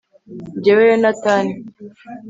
[0.63, 1.53] jyewe yonatani